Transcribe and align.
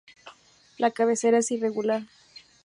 La 0.79 0.89
cabecera 0.89 1.37
es 1.37 1.51
irregular. 1.51 2.01